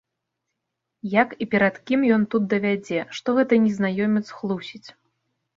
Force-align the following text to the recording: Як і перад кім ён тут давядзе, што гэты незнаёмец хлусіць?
Як 1.21 1.29
і 1.45 1.49
перад 1.51 1.75
кім 1.91 2.07
ён 2.17 2.25
тут 2.37 2.47
давядзе, 2.53 3.05
што 3.19 3.37
гэты 3.41 3.55
незнаёмец 3.67 4.25
хлусіць? 4.39 4.87